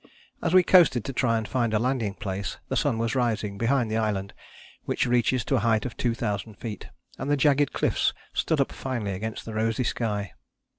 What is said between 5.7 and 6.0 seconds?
of